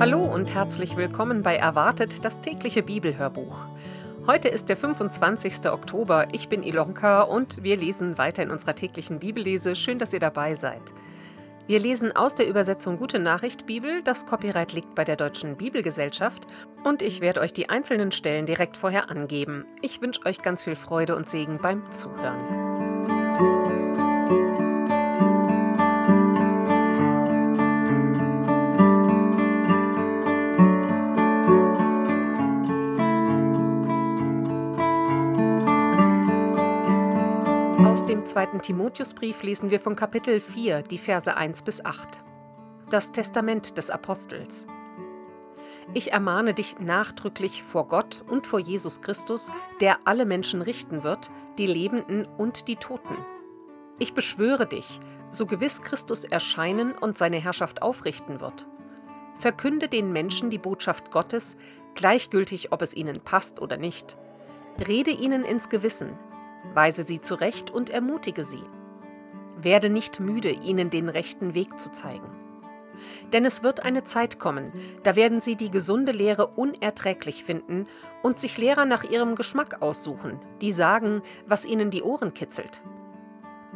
Hallo 0.00 0.24
und 0.24 0.54
herzlich 0.54 0.96
willkommen 0.96 1.42
bei 1.42 1.56
Erwartet, 1.56 2.24
das 2.24 2.40
tägliche 2.40 2.82
Bibelhörbuch. 2.82 3.66
Heute 4.26 4.48
ist 4.48 4.70
der 4.70 4.78
25. 4.78 5.70
Oktober. 5.70 6.28
Ich 6.32 6.48
bin 6.48 6.62
Ilonka 6.62 7.20
und 7.20 7.62
wir 7.62 7.76
lesen 7.76 8.16
weiter 8.16 8.42
in 8.42 8.50
unserer 8.50 8.74
täglichen 8.74 9.18
Bibellese. 9.18 9.76
Schön, 9.76 9.98
dass 9.98 10.14
ihr 10.14 10.18
dabei 10.18 10.54
seid. 10.54 10.80
Wir 11.66 11.80
lesen 11.80 12.16
aus 12.16 12.34
der 12.34 12.48
Übersetzung 12.48 12.96
Gute 12.96 13.18
Nachricht 13.18 13.66
Bibel. 13.66 14.02
Das 14.02 14.24
Copyright 14.24 14.72
liegt 14.72 14.94
bei 14.94 15.04
der 15.04 15.16
Deutschen 15.16 15.58
Bibelgesellschaft 15.58 16.46
und 16.82 17.02
ich 17.02 17.20
werde 17.20 17.42
euch 17.42 17.52
die 17.52 17.68
einzelnen 17.68 18.10
Stellen 18.10 18.46
direkt 18.46 18.78
vorher 18.78 19.10
angeben. 19.10 19.66
Ich 19.82 20.00
wünsche 20.00 20.24
euch 20.24 20.40
ganz 20.40 20.62
viel 20.62 20.76
Freude 20.76 21.14
und 21.14 21.28
Segen 21.28 21.58
beim 21.60 21.92
Zuhören. 21.92 22.59
Aus 37.84 38.04
dem 38.04 38.26
zweiten 38.26 38.60
Timotheusbrief 38.60 39.42
lesen 39.42 39.70
wir 39.70 39.80
von 39.80 39.96
Kapitel 39.96 40.40
4 40.40 40.82
die 40.82 40.98
Verse 40.98 41.34
1 41.34 41.62
bis 41.62 41.82
8. 41.82 42.20
Das 42.90 43.10
Testament 43.10 43.78
des 43.78 43.88
Apostels. 43.88 44.66
Ich 45.94 46.12
ermahne 46.12 46.52
dich 46.52 46.78
nachdrücklich 46.78 47.62
vor 47.62 47.88
Gott 47.88 48.22
und 48.28 48.46
vor 48.46 48.58
Jesus 48.58 49.00
Christus, 49.00 49.50
der 49.80 49.98
alle 50.04 50.26
Menschen 50.26 50.60
richten 50.60 51.04
wird, 51.04 51.30
die 51.56 51.66
Lebenden 51.66 52.26
und 52.26 52.68
die 52.68 52.76
Toten. 52.76 53.16
Ich 53.98 54.12
beschwöre 54.12 54.66
dich, 54.66 55.00
so 55.30 55.46
gewiss 55.46 55.80
Christus 55.80 56.24
erscheinen 56.24 56.92
und 56.92 57.16
seine 57.16 57.38
Herrschaft 57.38 57.80
aufrichten 57.80 58.40
wird. 58.40 58.66
Verkünde 59.36 59.88
den 59.88 60.12
Menschen 60.12 60.50
die 60.50 60.58
Botschaft 60.58 61.10
Gottes, 61.10 61.56
gleichgültig 61.94 62.72
ob 62.72 62.82
es 62.82 62.94
ihnen 62.94 63.20
passt 63.20 63.60
oder 63.60 63.78
nicht. 63.78 64.18
Rede 64.86 65.10
ihnen 65.10 65.44
ins 65.44 65.70
Gewissen, 65.70 66.18
Weise 66.74 67.04
sie 67.04 67.20
zurecht 67.20 67.70
und 67.70 67.90
ermutige 67.90 68.44
sie. 68.44 68.62
Werde 69.56 69.90
nicht 69.90 70.20
müde, 70.20 70.50
ihnen 70.50 70.90
den 70.90 71.08
rechten 71.08 71.54
Weg 71.54 71.80
zu 71.80 71.90
zeigen. 71.92 72.30
Denn 73.32 73.44
es 73.44 73.62
wird 73.62 73.80
eine 73.82 74.04
Zeit 74.04 74.38
kommen, 74.38 74.72
da 75.02 75.16
werden 75.16 75.40
sie 75.40 75.56
die 75.56 75.70
gesunde 75.70 76.12
Lehre 76.12 76.48
unerträglich 76.48 77.44
finden 77.44 77.86
und 78.22 78.38
sich 78.38 78.58
Lehrer 78.58 78.84
nach 78.84 79.04
ihrem 79.04 79.36
Geschmack 79.36 79.80
aussuchen, 79.80 80.38
die 80.60 80.72
sagen, 80.72 81.22
was 81.46 81.64
ihnen 81.64 81.90
die 81.90 82.02
Ohren 82.02 82.34
kitzelt. 82.34 82.82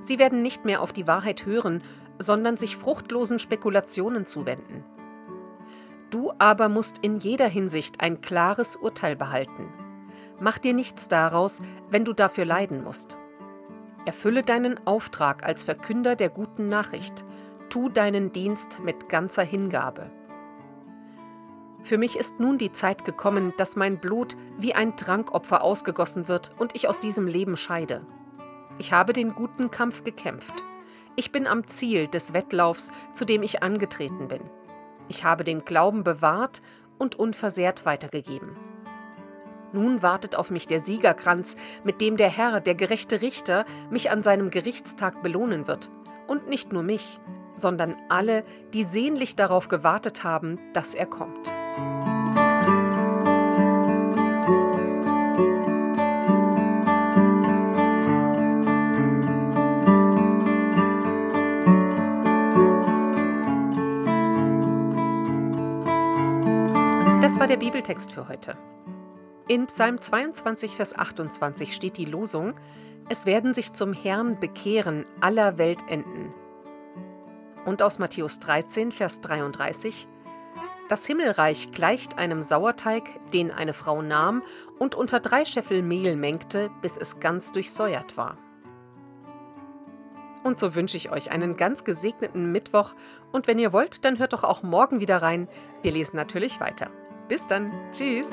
Sie 0.00 0.18
werden 0.18 0.42
nicht 0.42 0.64
mehr 0.64 0.82
auf 0.82 0.92
die 0.92 1.06
Wahrheit 1.06 1.46
hören, 1.46 1.82
sondern 2.18 2.56
sich 2.56 2.76
fruchtlosen 2.76 3.38
Spekulationen 3.38 4.26
zuwenden. 4.26 4.84
Du 6.10 6.32
aber 6.38 6.68
musst 6.68 6.98
in 6.98 7.16
jeder 7.16 7.48
Hinsicht 7.48 8.00
ein 8.00 8.20
klares 8.20 8.76
Urteil 8.76 9.16
behalten 9.16 9.72
Mach 10.38 10.58
dir 10.58 10.74
nichts 10.74 11.08
daraus, 11.08 11.60
wenn 11.90 12.04
du 12.04 12.12
dafür 12.12 12.44
leiden 12.44 12.84
musst. 12.84 13.16
Erfülle 14.04 14.42
deinen 14.42 14.86
Auftrag 14.86 15.44
als 15.44 15.64
Verkünder 15.64 16.14
der 16.14 16.28
guten 16.28 16.68
Nachricht. 16.68 17.24
Tu 17.70 17.88
deinen 17.88 18.32
Dienst 18.32 18.78
mit 18.80 19.08
ganzer 19.08 19.42
Hingabe. 19.42 20.10
Für 21.82 21.98
mich 21.98 22.16
ist 22.16 22.40
nun 22.40 22.58
die 22.58 22.72
Zeit 22.72 23.04
gekommen, 23.04 23.52
dass 23.56 23.76
mein 23.76 23.98
Blut 23.98 24.36
wie 24.58 24.74
ein 24.74 24.96
Trankopfer 24.96 25.62
ausgegossen 25.62 26.28
wird 26.28 26.52
und 26.58 26.74
ich 26.74 26.88
aus 26.88 26.98
diesem 26.98 27.26
Leben 27.26 27.56
scheide. 27.56 28.04
Ich 28.78 28.92
habe 28.92 29.12
den 29.12 29.34
guten 29.34 29.70
Kampf 29.70 30.04
gekämpft. 30.04 30.64
Ich 31.14 31.32
bin 31.32 31.46
am 31.46 31.66
Ziel 31.66 32.08
des 32.08 32.34
Wettlaufs, 32.34 32.90
zu 33.12 33.24
dem 33.24 33.42
ich 33.42 33.62
angetreten 33.62 34.28
bin. 34.28 34.42
Ich 35.08 35.24
habe 35.24 35.44
den 35.44 35.64
Glauben 35.64 36.04
bewahrt 36.04 36.60
und 36.98 37.18
unversehrt 37.18 37.86
weitergegeben. 37.86 38.56
Nun 39.72 40.02
wartet 40.02 40.36
auf 40.36 40.50
mich 40.50 40.66
der 40.66 40.80
Siegerkranz, 40.80 41.56
mit 41.84 42.00
dem 42.00 42.16
der 42.16 42.30
Herr, 42.30 42.60
der 42.60 42.74
gerechte 42.74 43.20
Richter, 43.22 43.64
mich 43.90 44.10
an 44.10 44.22
seinem 44.22 44.50
Gerichtstag 44.50 45.22
belohnen 45.22 45.66
wird. 45.66 45.90
Und 46.26 46.48
nicht 46.48 46.72
nur 46.72 46.82
mich, 46.82 47.20
sondern 47.54 47.96
alle, 48.08 48.44
die 48.74 48.84
sehnlich 48.84 49.36
darauf 49.36 49.68
gewartet 49.68 50.24
haben, 50.24 50.58
dass 50.72 50.94
er 50.94 51.06
kommt. 51.06 51.52
Das 67.22 67.40
war 67.40 67.48
der 67.48 67.56
Bibeltext 67.56 68.12
für 68.12 68.28
heute. 68.28 68.56
In 69.48 69.68
Psalm 69.68 70.00
22, 70.00 70.74
Vers 70.74 70.98
28 70.98 71.72
steht 71.72 71.96
die 71.98 72.04
Losung, 72.04 72.54
es 73.08 73.26
werden 73.26 73.54
sich 73.54 73.72
zum 73.72 73.92
Herrn 73.92 74.40
bekehren 74.40 75.04
aller 75.20 75.56
Weltenden. 75.56 76.34
Und 77.64 77.80
aus 77.80 78.00
Matthäus 78.00 78.40
13, 78.40 78.90
Vers 78.90 79.20
33, 79.20 80.08
das 80.88 81.06
Himmelreich 81.06 81.70
gleicht 81.70 82.18
einem 82.18 82.42
Sauerteig, 82.42 83.04
den 83.32 83.52
eine 83.52 83.72
Frau 83.72 84.02
nahm 84.02 84.42
und 84.80 84.96
unter 84.96 85.20
drei 85.20 85.44
Scheffel 85.44 85.80
Mehl 85.80 86.16
mengte, 86.16 86.70
bis 86.82 86.96
es 86.96 87.20
ganz 87.20 87.52
durchsäuert 87.52 88.16
war. 88.16 88.38
Und 90.42 90.58
so 90.58 90.74
wünsche 90.74 90.96
ich 90.96 91.10
euch 91.10 91.30
einen 91.30 91.56
ganz 91.56 91.84
gesegneten 91.84 92.50
Mittwoch 92.50 92.94
und 93.30 93.46
wenn 93.46 93.60
ihr 93.60 93.72
wollt, 93.72 94.04
dann 94.04 94.18
hört 94.18 94.32
doch 94.32 94.42
auch 94.42 94.64
morgen 94.64 94.98
wieder 94.98 95.22
rein. 95.22 95.48
Wir 95.82 95.92
lesen 95.92 96.16
natürlich 96.16 96.58
weiter. 96.58 96.90
Bis 97.28 97.46
dann. 97.46 97.72
Tschüss. 97.92 98.30